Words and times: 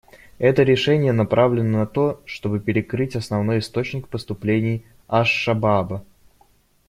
Это 0.39 0.63
решение 0.63 1.11
направлено 1.13 1.77
на 1.77 1.85
то, 1.85 2.23
чтобы 2.25 2.59
перекрыть 2.59 3.15
основной 3.15 3.59
источник 3.59 4.07
поступлений 4.07 4.83
«АшШабааба». 5.07 6.03